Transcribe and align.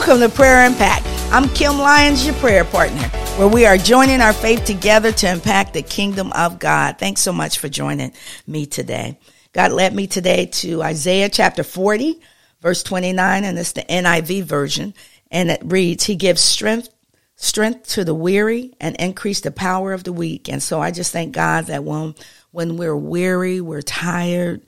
Welcome 0.00 0.26
to 0.26 0.34
Prayer 0.34 0.64
Impact. 0.64 1.04
I'm 1.30 1.46
Kim 1.50 1.76
Lyons, 1.76 2.24
your 2.24 2.34
prayer 2.36 2.64
partner, 2.64 3.06
where 3.36 3.48
we 3.48 3.66
are 3.66 3.76
joining 3.76 4.22
our 4.22 4.32
faith 4.32 4.64
together 4.64 5.12
to 5.12 5.30
impact 5.30 5.74
the 5.74 5.82
kingdom 5.82 6.32
of 6.32 6.58
God. 6.58 6.98
Thanks 6.98 7.20
so 7.20 7.34
much 7.34 7.58
for 7.58 7.68
joining 7.68 8.14
me 8.46 8.64
today. 8.64 9.20
God 9.52 9.72
led 9.72 9.94
me 9.94 10.06
today 10.06 10.46
to 10.46 10.82
Isaiah 10.82 11.28
chapter 11.28 11.62
40, 11.62 12.18
verse 12.62 12.82
29, 12.82 13.44
and 13.44 13.58
it's 13.58 13.72
the 13.72 13.82
NIV 13.82 14.44
version. 14.44 14.94
And 15.30 15.50
it 15.50 15.60
reads, 15.62 16.04
He 16.04 16.16
gives 16.16 16.40
strength 16.40 16.88
strength 17.36 17.88
to 17.88 18.02
the 18.02 18.14
weary 18.14 18.72
and 18.80 18.96
increase 18.96 19.42
the 19.42 19.50
power 19.50 19.92
of 19.92 20.04
the 20.04 20.14
weak. 20.14 20.48
And 20.48 20.62
so 20.62 20.80
I 20.80 20.92
just 20.92 21.12
thank 21.12 21.34
God 21.34 21.66
that 21.66 21.84
when 21.84 22.14
when 22.52 22.78
we're 22.78 22.96
weary, 22.96 23.60
we're 23.60 23.82
tired, 23.82 24.64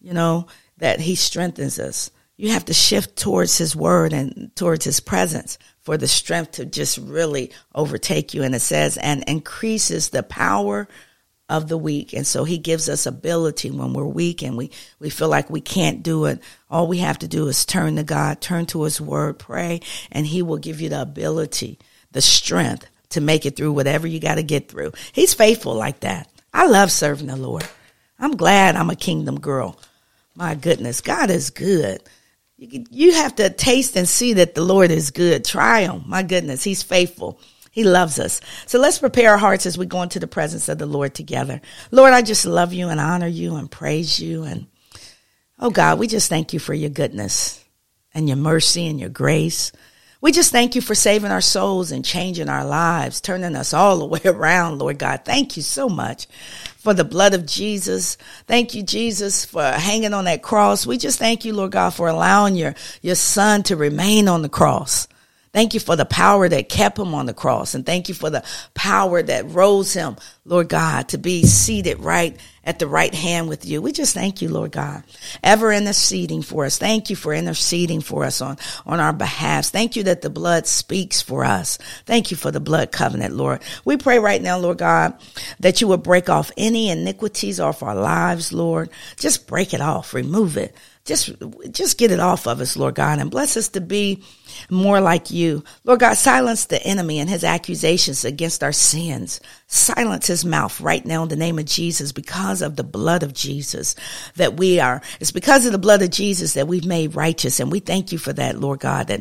you 0.00 0.12
know, 0.12 0.48
that 0.78 0.98
he 0.98 1.14
strengthens 1.14 1.78
us. 1.78 2.10
You 2.36 2.50
have 2.50 2.64
to 2.66 2.74
shift 2.74 3.16
towards 3.16 3.58
his 3.58 3.76
word 3.76 4.12
and 4.12 4.50
towards 4.56 4.84
his 4.84 5.00
presence 5.00 5.58
for 5.80 5.96
the 5.96 6.08
strength 6.08 6.52
to 6.52 6.64
just 6.64 6.98
really 6.98 7.52
overtake 7.74 8.34
you. 8.34 8.42
And 8.42 8.54
it 8.54 8.60
says, 8.60 8.96
and 8.96 9.24
increases 9.24 10.08
the 10.08 10.22
power 10.22 10.88
of 11.48 11.68
the 11.68 11.76
weak. 11.76 12.14
And 12.14 12.26
so 12.26 12.44
he 12.44 12.56
gives 12.56 12.88
us 12.88 13.04
ability 13.04 13.70
when 13.70 13.92
we're 13.92 14.06
weak 14.06 14.42
and 14.42 14.56
we, 14.56 14.70
we 14.98 15.10
feel 15.10 15.28
like 15.28 15.50
we 15.50 15.60
can't 15.60 16.02
do 16.02 16.24
it. 16.24 16.40
All 16.70 16.86
we 16.86 16.98
have 16.98 17.18
to 17.18 17.28
do 17.28 17.46
is 17.48 17.66
turn 17.66 17.96
to 17.96 18.02
God, 18.02 18.40
turn 18.40 18.66
to 18.66 18.84
his 18.84 19.00
word, 19.00 19.38
pray, 19.38 19.80
and 20.10 20.26
he 20.26 20.40
will 20.40 20.56
give 20.56 20.80
you 20.80 20.88
the 20.88 21.02
ability, 21.02 21.78
the 22.12 22.22
strength 22.22 22.86
to 23.10 23.20
make 23.20 23.44
it 23.44 23.56
through 23.56 23.72
whatever 23.72 24.06
you 24.06 24.18
got 24.18 24.36
to 24.36 24.42
get 24.42 24.70
through. 24.70 24.92
He's 25.12 25.34
faithful 25.34 25.74
like 25.74 26.00
that. 26.00 26.28
I 26.54 26.66
love 26.66 26.90
serving 26.90 27.26
the 27.26 27.36
Lord. 27.36 27.66
I'm 28.18 28.36
glad 28.36 28.76
I'm 28.76 28.90
a 28.90 28.96
kingdom 28.96 29.38
girl. 29.38 29.78
My 30.34 30.54
goodness, 30.54 31.02
God 31.02 31.30
is 31.30 31.50
good. 31.50 32.02
You, 32.70 32.84
you 32.90 33.14
have 33.14 33.34
to 33.36 33.50
taste 33.50 33.96
and 33.96 34.08
see 34.08 34.34
that 34.34 34.54
the 34.54 34.62
Lord 34.62 34.92
is 34.92 35.10
good. 35.10 35.44
Try 35.44 35.80
him. 35.80 36.04
My 36.06 36.22
goodness, 36.22 36.62
he's 36.62 36.82
faithful. 36.82 37.40
He 37.72 37.82
loves 37.82 38.20
us. 38.20 38.40
So 38.66 38.78
let's 38.78 39.00
prepare 39.00 39.32
our 39.32 39.38
hearts 39.38 39.66
as 39.66 39.76
we 39.76 39.86
go 39.86 40.02
into 40.02 40.20
the 40.20 40.28
presence 40.28 40.68
of 40.68 40.78
the 40.78 40.86
Lord 40.86 41.12
together. 41.14 41.60
Lord, 41.90 42.12
I 42.12 42.22
just 42.22 42.46
love 42.46 42.72
you 42.72 42.88
and 42.88 43.00
honor 43.00 43.26
you 43.26 43.56
and 43.56 43.68
praise 43.68 44.20
you. 44.20 44.44
And 44.44 44.66
oh 45.58 45.70
God, 45.70 45.98
we 45.98 46.06
just 46.06 46.28
thank 46.28 46.52
you 46.52 46.60
for 46.60 46.74
your 46.74 46.90
goodness 46.90 47.64
and 48.14 48.28
your 48.28 48.36
mercy 48.36 48.86
and 48.86 49.00
your 49.00 49.08
grace. 49.08 49.72
We 50.22 50.30
just 50.30 50.52
thank 50.52 50.76
you 50.76 50.80
for 50.80 50.94
saving 50.94 51.32
our 51.32 51.40
souls 51.40 51.90
and 51.90 52.04
changing 52.04 52.48
our 52.48 52.64
lives, 52.64 53.20
turning 53.20 53.56
us 53.56 53.74
all 53.74 53.98
the 53.98 54.04
way 54.06 54.20
around, 54.24 54.78
Lord 54.78 54.98
God. 54.98 55.22
Thank 55.24 55.56
you 55.56 55.64
so 55.64 55.88
much 55.88 56.26
for 56.78 56.94
the 56.94 57.04
blood 57.04 57.34
of 57.34 57.44
Jesus. 57.44 58.16
Thank 58.46 58.72
you, 58.74 58.84
Jesus, 58.84 59.44
for 59.44 59.64
hanging 59.64 60.14
on 60.14 60.26
that 60.26 60.40
cross. 60.40 60.86
We 60.86 60.96
just 60.96 61.18
thank 61.18 61.44
you, 61.44 61.52
Lord 61.52 61.72
God, 61.72 61.90
for 61.90 62.06
allowing 62.08 62.54
your, 62.54 62.76
your 63.02 63.16
son 63.16 63.64
to 63.64 63.76
remain 63.76 64.28
on 64.28 64.42
the 64.42 64.48
cross. 64.48 65.08
Thank 65.52 65.74
you 65.74 65.80
for 65.80 65.96
the 65.96 66.06
power 66.06 66.48
that 66.48 66.68
kept 66.68 66.98
him 66.98 67.14
on 67.14 67.26
the 67.26 67.34
cross. 67.34 67.74
And 67.74 67.84
thank 67.84 68.08
you 68.08 68.14
for 68.14 68.30
the 68.30 68.44
power 68.74 69.22
that 69.22 69.50
rose 69.50 69.92
him, 69.92 70.16
Lord 70.44 70.68
God, 70.68 71.08
to 71.08 71.18
be 71.18 71.44
seated 71.44 71.98
right 71.98 72.38
at 72.64 72.78
the 72.78 72.86
right 72.86 73.14
hand 73.14 73.48
with 73.48 73.64
you. 73.64 73.82
We 73.82 73.92
just 73.92 74.14
thank 74.14 74.40
you, 74.40 74.48
Lord 74.48 74.72
God, 74.72 75.02
ever 75.42 75.72
interceding 75.72 76.42
for 76.42 76.64
us. 76.64 76.78
Thank 76.78 77.10
you 77.10 77.16
for 77.16 77.34
interceding 77.34 78.00
for 78.00 78.24
us 78.24 78.40
on, 78.40 78.56
on 78.86 79.00
our 79.00 79.12
behalf. 79.12 79.66
Thank 79.66 79.96
you 79.96 80.04
that 80.04 80.22
the 80.22 80.30
blood 80.30 80.66
speaks 80.66 81.20
for 81.20 81.44
us. 81.44 81.78
Thank 82.06 82.30
you 82.30 82.36
for 82.36 82.50
the 82.50 82.60
blood 82.60 82.92
covenant, 82.92 83.34
Lord. 83.34 83.62
We 83.84 83.96
pray 83.96 84.18
right 84.18 84.40
now, 84.40 84.58
Lord 84.58 84.78
God, 84.78 85.14
that 85.60 85.80
you 85.80 85.88
would 85.88 86.02
break 86.02 86.28
off 86.28 86.52
any 86.56 86.88
iniquities 86.90 87.60
off 87.60 87.82
our 87.82 87.94
lives, 87.96 88.52
Lord. 88.52 88.90
Just 89.16 89.46
break 89.46 89.74
it 89.74 89.80
off, 89.80 90.14
remove 90.14 90.56
it. 90.56 90.74
Just, 91.04 91.32
just 91.72 91.98
get 91.98 92.12
it 92.12 92.20
off 92.20 92.46
of 92.46 92.60
us, 92.60 92.76
Lord 92.76 92.94
God, 92.94 93.18
and 93.18 93.28
bless 93.28 93.56
us 93.56 93.70
to 93.70 93.80
be 93.80 94.22
more 94.70 95.00
like 95.00 95.32
you. 95.32 95.64
Lord 95.82 95.98
God, 95.98 96.14
silence 96.14 96.66
the 96.66 96.80
enemy 96.84 97.18
and 97.18 97.28
his 97.28 97.42
accusations 97.42 98.24
against 98.24 98.62
our 98.62 98.70
sins. 98.70 99.40
Silence 99.66 100.28
his 100.28 100.44
mouth 100.44 100.80
right 100.80 101.04
now 101.04 101.24
in 101.24 101.28
the 101.28 101.34
name 101.34 101.58
of 101.58 101.64
Jesus 101.64 102.12
because 102.12 102.51
of 102.60 102.76
the 102.76 102.84
blood 102.84 103.22
of 103.22 103.32
Jesus 103.32 103.94
that 104.36 104.58
we 104.58 104.80
are. 104.80 105.00
It's 105.20 105.30
because 105.30 105.64
of 105.64 105.72
the 105.72 105.78
blood 105.78 106.02
of 106.02 106.10
Jesus 106.10 106.54
that 106.54 106.68
we've 106.68 106.84
made 106.84 107.14
righteous. 107.14 107.60
And 107.60 107.72
we 107.72 107.80
thank 107.80 108.12
you 108.12 108.18
for 108.18 108.32
that, 108.34 108.58
Lord 108.58 108.80
God, 108.80 109.06
that, 109.06 109.20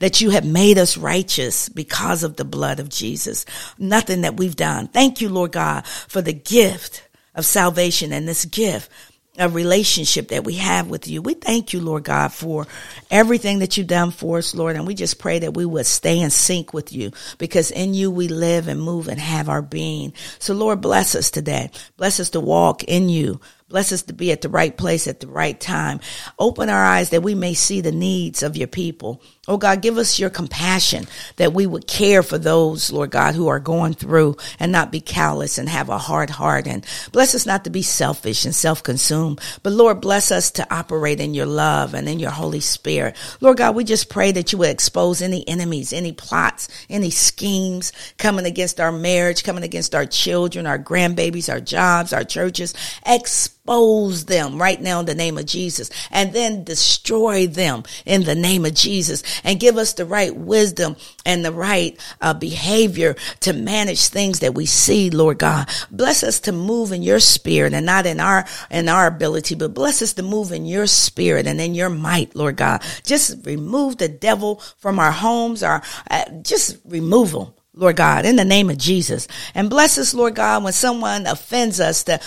that 0.00 0.20
you 0.20 0.30
have 0.30 0.44
made 0.44 0.78
us 0.78 0.96
righteous 0.96 1.68
because 1.68 2.24
of 2.24 2.36
the 2.36 2.44
blood 2.44 2.80
of 2.80 2.88
Jesus. 2.88 3.44
Nothing 3.78 4.22
that 4.22 4.36
we've 4.36 4.56
done. 4.56 4.88
Thank 4.88 5.20
you, 5.20 5.28
Lord 5.28 5.52
God, 5.52 5.86
for 5.86 6.22
the 6.22 6.32
gift 6.32 7.08
of 7.34 7.46
salvation 7.46 8.12
and 8.12 8.26
this 8.26 8.44
gift 8.44 8.90
a 9.38 9.48
relationship 9.48 10.28
that 10.28 10.44
we 10.44 10.56
have 10.56 10.88
with 10.88 11.08
you. 11.08 11.22
We 11.22 11.32
thank 11.32 11.72
you, 11.72 11.80
Lord 11.80 12.04
God, 12.04 12.34
for 12.34 12.66
everything 13.10 13.60
that 13.60 13.76
you've 13.76 13.86
done 13.86 14.10
for 14.10 14.38
us, 14.38 14.54
Lord. 14.54 14.76
And 14.76 14.86
we 14.86 14.94
just 14.94 15.18
pray 15.18 15.38
that 15.38 15.54
we 15.54 15.64
would 15.64 15.86
stay 15.86 16.20
in 16.20 16.28
sync 16.28 16.74
with 16.74 16.92
you 16.92 17.12
because 17.38 17.70
in 17.70 17.94
you 17.94 18.10
we 18.10 18.28
live 18.28 18.68
and 18.68 18.80
move 18.80 19.08
and 19.08 19.18
have 19.18 19.48
our 19.48 19.62
being. 19.62 20.12
So 20.38 20.52
Lord, 20.52 20.82
bless 20.82 21.14
us 21.14 21.30
today. 21.30 21.70
Bless 21.96 22.20
us 22.20 22.30
to 22.30 22.40
walk 22.40 22.84
in 22.84 23.08
you. 23.08 23.40
Bless 23.72 23.90
us 23.90 24.02
to 24.02 24.12
be 24.12 24.30
at 24.32 24.42
the 24.42 24.50
right 24.50 24.76
place 24.76 25.08
at 25.08 25.20
the 25.20 25.26
right 25.26 25.58
time. 25.58 25.98
Open 26.38 26.68
our 26.68 26.84
eyes 26.84 27.08
that 27.08 27.22
we 27.22 27.34
may 27.34 27.54
see 27.54 27.80
the 27.80 27.90
needs 27.90 28.42
of 28.42 28.54
your 28.54 28.68
people. 28.68 29.22
Oh 29.48 29.56
God, 29.56 29.80
give 29.80 29.96
us 29.96 30.18
your 30.18 30.28
compassion 30.28 31.06
that 31.36 31.54
we 31.54 31.66
would 31.66 31.86
care 31.86 32.22
for 32.22 32.36
those, 32.36 32.92
Lord 32.92 33.10
God, 33.10 33.34
who 33.34 33.48
are 33.48 33.58
going 33.58 33.94
through 33.94 34.36
and 34.60 34.70
not 34.70 34.92
be 34.92 35.00
callous 35.00 35.56
and 35.56 35.70
have 35.70 35.88
a 35.88 35.96
hard 35.96 36.28
heart. 36.28 36.66
And 36.66 36.86
bless 37.12 37.34
us 37.34 37.46
not 37.46 37.64
to 37.64 37.70
be 37.70 37.80
selfish 37.80 38.44
and 38.44 38.54
self-consumed, 38.54 39.40
but 39.62 39.72
Lord, 39.72 40.02
bless 40.02 40.30
us 40.30 40.50
to 40.52 40.74
operate 40.74 41.18
in 41.18 41.32
your 41.32 41.46
love 41.46 41.94
and 41.94 42.10
in 42.10 42.20
your 42.20 42.30
Holy 42.30 42.60
Spirit. 42.60 43.16
Lord 43.40 43.56
God, 43.56 43.74
we 43.74 43.84
just 43.84 44.10
pray 44.10 44.32
that 44.32 44.52
you 44.52 44.58
would 44.58 44.68
expose 44.68 45.22
any 45.22 45.48
enemies, 45.48 45.94
any 45.94 46.12
plots, 46.12 46.68
any 46.90 47.08
schemes 47.08 47.92
coming 48.18 48.44
against 48.44 48.80
our 48.80 48.92
marriage, 48.92 49.44
coming 49.44 49.64
against 49.64 49.94
our 49.94 50.04
children, 50.04 50.66
our 50.66 50.78
grandbabies, 50.78 51.50
our 51.50 51.60
jobs, 51.60 52.12
our 52.12 52.22
churches. 52.22 52.74
Expose 53.06 53.61
expose 53.64 54.24
them 54.24 54.60
right 54.60 54.80
now 54.80 54.98
in 54.98 55.06
the 55.06 55.14
name 55.14 55.38
of 55.38 55.46
Jesus 55.46 55.88
and 56.10 56.32
then 56.32 56.64
destroy 56.64 57.46
them 57.46 57.84
in 58.04 58.24
the 58.24 58.34
name 58.34 58.64
of 58.64 58.74
Jesus 58.74 59.22
and 59.44 59.60
give 59.60 59.76
us 59.76 59.92
the 59.92 60.04
right 60.04 60.34
wisdom 60.34 60.96
and 61.24 61.44
the 61.44 61.52
right 61.52 61.96
uh, 62.20 62.34
behavior 62.34 63.14
to 63.38 63.52
manage 63.52 64.08
things 64.08 64.40
that 64.40 64.54
we 64.54 64.66
see, 64.66 65.10
Lord 65.10 65.38
God. 65.38 65.68
Bless 65.92 66.24
us 66.24 66.40
to 66.40 66.52
move 66.52 66.90
in 66.90 67.02
your 67.02 67.20
spirit 67.20 67.72
and 67.72 67.86
not 67.86 68.04
in 68.04 68.18
our, 68.18 68.44
in 68.68 68.88
our 68.88 69.06
ability, 69.06 69.54
but 69.54 69.74
bless 69.74 70.02
us 70.02 70.14
to 70.14 70.24
move 70.24 70.50
in 70.50 70.66
your 70.66 70.88
spirit 70.88 71.46
and 71.46 71.60
in 71.60 71.72
your 71.72 71.90
might, 71.90 72.34
Lord 72.34 72.56
God. 72.56 72.82
Just 73.04 73.46
remove 73.46 73.98
the 73.98 74.08
devil 74.08 74.56
from 74.78 74.98
our 74.98 75.12
homes, 75.12 75.62
or 75.62 75.82
uh, 76.10 76.24
just 76.42 76.78
remove 76.84 77.30
them 77.30 77.54
Lord 77.74 77.96
God, 77.96 78.26
in 78.26 78.36
the 78.36 78.44
name 78.44 78.68
of 78.68 78.76
Jesus. 78.76 79.26
And 79.54 79.70
bless 79.70 79.96
us, 79.96 80.12
Lord 80.12 80.34
God, 80.34 80.62
when 80.62 80.74
someone 80.74 81.26
offends 81.26 81.80
us 81.80 82.04
to 82.04 82.20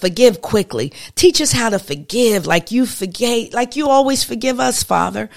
forgive 0.00 0.40
quickly. 0.40 0.90
Teach 1.14 1.42
us 1.42 1.52
how 1.52 1.68
to 1.68 1.78
forgive 1.78 2.46
like 2.46 2.70
you 2.70 2.86
forgave, 2.86 3.52
like 3.52 3.76
you 3.76 3.90
always 3.90 4.24
forgive 4.24 4.58
us, 4.58 4.82
Father. 4.82 5.28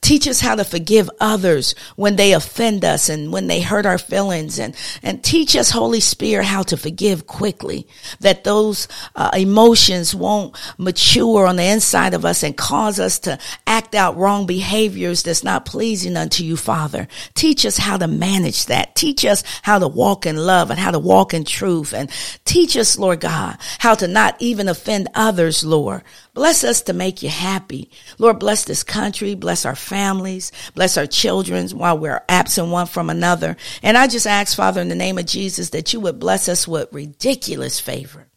Teach 0.00 0.26
us 0.26 0.40
how 0.40 0.56
to 0.56 0.64
forgive 0.64 1.08
others 1.20 1.76
when 1.94 2.16
they 2.16 2.32
offend 2.32 2.84
us 2.84 3.08
and 3.08 3.32
when 3.32 3.46
they 3.46 3.60
hurt 3.60 3.86
our 3.86 3.98
feelings 3.98 4.58
and, 4.58 4.74
and 5.00 5.22
teach 5.22 5.54
us, 5.54 5.70
Holy 5.70 6.00
Spirit, 6.00 6.46
how 6.46 6.64
to 6.64 6.76
forgive 6.76 7.28
quickly 7.28 7.86
that 8.18 8.42
those 8.42 8.88
uh, 9.14 9.30
emotions 9.32 10.12
won't 10.12 10.56
mature 10.76 11.46
on 11.46 11.54
the 11.54 11.62
inside 11.62 12.14
of 12.14 12.24
us 12.24 12.42
and 12.42 12.56
cause 12.56 12.98
us 12.98 13.20
to 13.20 13.38
act 13.64 13.94
out 13.94 14.16
wrong 14.16 14.44
behaviors 14.44 15.22
that's 15.22 15.44
not 15.44 15.66
pleasing 15.66 16.16
unto 16.16 16.42
you, 16.42 16.56
Father. 16.56 17.06
Teach 17.34 17.64
us 17.64 17.76
how 17.76 17.96
to 17.96 18.08
manage 18.08 18.66
that 18.66 18.96
Teach 19.04 19.26
us 19.26 19.44
how 19.60 19.78
to 19.78 19.86
walk 19.86 20.24
in 20.24 20.38
love 20.38 20.70
and 20.70 20.80
how 20.80 20.90
to 20.90 20.98
walk 20.98 21.34
in 21.34 21.44
truth 21.44 21.92
and 21.92 22.10
teach 22.46 22.74
us, 22.74 22.98
Lord 22.98 23.20
God, 23.20 23.58
how 23.78 23.94
to 23.96 24.08
not 24.08 24.34
even 24.38 24.66
offend 24.66 25.08
others, 25.14 25.62
Lord. 25.62 26.02
Bless 26.32 26.64
us 26.64 26.80
to 26.84 26.94
make 26.94 27.22
you 27.22 27.28
happy. 27.28 27.90
Lord, 28.16 28.38
bless 28.38 28.64
this 28.64 28.82
country, 28.82 29.34
bless 29.34 29.66
our 29.66 29.76
families, 29.76 30.52
bless 30.74 30.96
our 30.96 31.04
children 31.06 31.68
while 31.68 31.98
we're 31.98 32.22
absent 32.30 32.70
one 32.70 32.86
from 32.86 33.10
another. 33.10 33.58
And 33.82 33.98
I 33.98 34.06
just 34.06 34.26
ask, 34.26 34.56
Father, 34.56 34.80
in 34.80 34.88
the 34.88 34.94
name 34.94 35.18
of 35.18 35.26
Jesus, 35.26 35.68
that 35.68 35.92
you 35.92 36.00
would 36.00 36.18
bless 36.18 36.48
us 36.48 36.66
with 36.66 36.90
ridiculous 36.90 37.78
favor. 37.78 38.28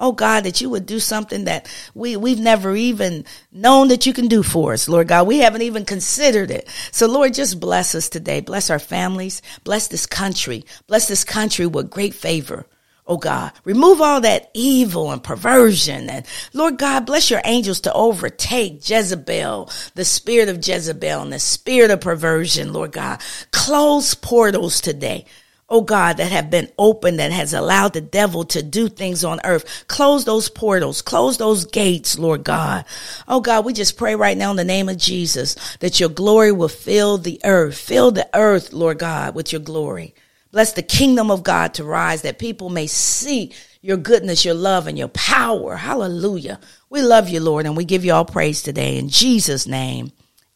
Oh 0.00 0.12
God, 0.12 0.44
that 0.44 0.60
you 0.60 0.70
would 0.70 0.86
do 0.86 1.00
something 1.00 1.44
that 1.44 1.68
we, 1.92 2.16
we've 2.16 2.38
never 2.38 2.76
even 2.76 3.24
known 3.50 3.88
that 3.88 4.06
you 4.06 4.12
can 4.12 4.28
do 4.28 4.44
for 4.44 4.72
us, 4.72 4.88
Lord 4.88 5.08
God. 5.08 5.26
We 5.26 5.38
haven't 5.38 5.62
even 5.62 5.84
considered 5.84 6.52
it. 6.52 6.68
So 6.92 7.08
Lord, 7.08 7.34
just 7.34 7.58
bless 7.58 7.94
us 7.96 8.08
today. 8.08 8.40
Bless 8.40 8.70
our 8.70 8.78
families. 8.78 9.42
Bless 9.64 9.88
this 9.88 10.06
country. 10.06 10.64
Bless 10.86 11.08
this 11.08 11.24
country 11.24 11.66
with 11.66 11.90
great 11.90 12.14
favor. 12.14 12.66
Oh 13.08 13.16
God, 13.16 13.52
remove 13.64 14.02
all 14.02 14.20
that 14.20 14.50
evil 14.52 15.10
and 15.10 15.24
perversion. 15.24 16.10
And 16.10 16.26
Lord 16.52 16.76
God, 16.76 17.06
bless 17.06 17.30
your 17.30 17.40
angels 17.44 17.80
to 17.80 17.92
overtake 17.92 18.86
Jezebel, 18.88 19.70
the 19.94 20.04
spirit 20.04 20.50
of 20.50 20.64
Jezebel 20.64 21.22
and 21.22 21.32
the 21.32 21.38
spirit 21.38 21.90
of 21.90 22.02
perversion, 22.02 22.74
Lord 22.74 22.92
God. 22.92 23.20
Close 23.50 24.14
portals 24.14 24.82
today 24.82 25.24
oh 25.68 25.82
God, 25.82 26.16
that 26.16 26.32
have 26.32 26.50
been 26.50 26.70
open, 26.78 27.16
that 27.16 27.30
has 27.30 27.52
allowed 27.52 27.92
the 27.92 28.00
devil 28.00 28.44
to 28.44 28.62
do 28.62 28.88
things 28.88 29.24
on 29.24 29.40
earth. 29.44 29.84
Close 29.88 30.24
those 30.24 30.48
portals, 30.48 31.02
close 31.02 31.36
those 31.36 31.66
gates, 31.66 32.18
Lord 32.18 32.44
God. 32.44 32.84
Oh 33.26 33.40
God, 33.40 33.64
we 33.64 33.72
just 33.72 33.98
pray 33.98 34.14
right 34.14 34.36
now 34.36 34.50
in 34.50 34.56
the 34.56 34.64
name 34.64 34.88
of 34.88 34.96
Jesus 34.96 35.56
that 35.78 36.00
your 36.00 36.08
glory 36.08 36.52
will 36.52 36.68
fill 36.68 37.18
the 37.18 37.40
earth, 37.44 37.76
fill 37.76 38.10
the 38.10 38.28
earth, 38.34 38.72
Lord 38.72 38.98
God, 38.98 39.34
with 39.34 39.52
your 39.52 39.60
glory. 39.60 40.14
Bless 40.50 40.72
the 40.72 40.82
kingdom 40.82 41.30
of 41.30 41.42
God 41.42 41.74
to 41.74 41.84
rise 41.84 42.22
that 42.22 42.38
people 42.38 42.70
may 42.70 42.86
see 42.86 43.52
your 43.82 43.98
goodness, 43.98 44.46
your 44.46 44.54
love, 44.54 44.86
and 44.86 44.98
your 44.98 45.08
power. 45.08 45.76
Hallelujah. 45.76 46.58
We 46.88 47.02
love 47.02 47.28
you, 47.28 47.40
Lord, 47.40 47.66
and 47.66 47.76
we 47.76 47.84
give 47.84 48.04
you 48.04 48.14
all 48.14 48.24
praise 48.24 48.62
today 48.62 48.96
in 48.96 49.10
Jesus' 49.10 49.66
name. 49.66 50.12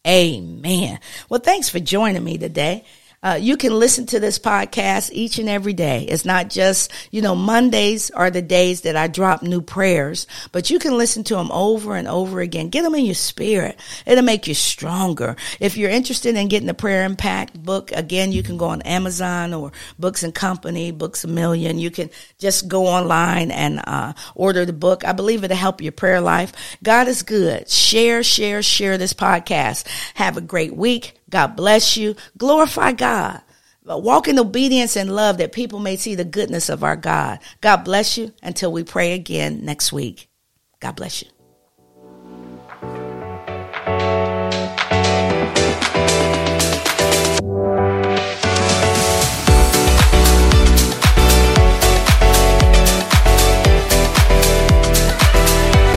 Amen. 0.06 0.98
Well, 1.28 1.40
thanks 1.40 1.68
for 1.68 1.78
joining 1.78 2.24
me 2.24 2.38
today. 2.38 2.84
Uh, 3.22 3.38
you 3.40 3.56
can 3.56 3.78
listen 3.78 4.04
to 4.04 4.18
this 4.18 4.38
podcast 4.38 5.10
each 5.12 5.38
and 5.38 5.48
every 5.48 5.72
day. 5.72 6.02
It's 6.02 6.24
not 6.24 6.50
just, 6.50 6.90
you 7.12 7.22
know, 7.22 7.36
Mondays 7.36 8.10
are 8.10 8.30
the 8.30 8.42
days 8.42 8.80
that 8.80 8.96
I 8.96 9.06
drop 9.06 9.42
new 9.42 9.62
prayers, 9.62 10.26
but 10.50 10.70
you 10.70 10.80
can 10.80 10.98
listen 10.98 11.22
to 11.24 11.36
them 11.36 11.52
over 11.52 11.94
and 11.94 12.08
over 12.08 12.40
again. 12.40 12.68
Get 12.68 12.82
them 12.82 12.96
in 12.96 13.04
your 13.04 13.14
spirit. 13.14 13.78
It'll 14.06 14.24
make 14.24 14.48
you 14.48 14.54
stronger. 14.54 15.36
If 15.60 15.76
you're 15.76 15.90
interested 15.90 16.34
in 16.34 16.48
getting 16.48 16.66
the 16.66 16.74
Prayer 16.74 17.04
Impact 17.04 17.62
book, 17.62 17.92
again, 17.92 18.32
you 18.32 18.42
can 18.42 18.56
go 18.56 18.66
on 18.66 18.82
Amazon 18.82 19.54
or 19.54 19.70
Books 20.00 20.24
and 20.24 20.34
Company, 20.34 20.90
Books 20.90 21.22
a 21.22 21.28
Million. 21.28 21.78
You 21.78 21.92
can 21.92 22.10
just 22.38 22.66
go 22.66 22.88
online 22.88 23.52
and 23.52 23.80
uh, 23.86 24.14
order 24.34 24.64
the 24.64 24.72
book. 24.72 25.04
I 25.04 25.12
believe 25.12 25.44
it'll 25.44 25.56
help 25.56 25.80
your 25.80 25.92
prayer 25.92 26.20
life. 26.20 26.52
God 26.82 27.06
is 27.06 27.22
good. 27.22 27.70
Share, 27.70 28.24
share, 28.24 28.62
share 28.62 28.98
this 28.98 29.12
podcast. 29.12 29.86
Have 30.14 30.36
a 30.36 30.40
great 30.40 30.74
week. 30.74 31.21
God 31.32 31.56
bless 31.56 31.96
you. 31.96 32.14
Glorify 32.38 32.92
God. 32.92 33.40
Walk 33.84 34.28
in 34.28 34.38
obedience 34.38 34.96
and 34.96 35.12
love 35.12 35.38
that 35.38 35.50
people 35.50 35.80
may 35.80 35.96
see 35.96 36.14
the 36.14 36.24
goodness 36.24 36.68
of 36.68 36.84
our 36.84 36.94
God. 36.94 37.40
God 37.60 37.78
bless 37.78 38.16
you 38.16 38.32
until 38.40 38.70
we 38.70 38.84
pray 38.84 39.14
again 39.14 39.64
next 39.64 39.92
week. 39.92 40.28
God 40.78 40.94
bless 40.94 41.22
you. 41.22 41.28